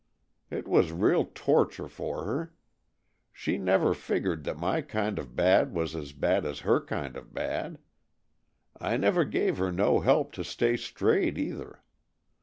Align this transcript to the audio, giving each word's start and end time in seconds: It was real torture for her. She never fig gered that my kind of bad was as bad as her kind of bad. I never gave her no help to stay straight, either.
It 0.49 0.67
was 0.67 0.91
real 0.91 1.25
torture 1.25 1.87
for 1.87 2.25
her. 2.25 2.55
She 3.31 3.59
never 3.59 3.93
fig 3.93 4.23
gered 4.25 4.45
that 4.45 4.57
my 4.57 4.81
kind 4.81 5.19
of 5.19 5.35
bad 5.35 5.75
was 5.75 5.93
as 5.95 6.11
bad 6.11 6.43
as 6.43 6.61
her 6.61 6.81
kind 6.83 7.15
of 7.15 7.35
bad. 7.35 7.77
I 8.75 8.97
never 8.97 9.23
gave 9.23 9.59
her 9.59 9.71
no 9.71 9.99
help 9.99 10.31
to 10.31 10.43
stay 10.43 10.75
straight, 10.75 11.37
either. 11.37 11.83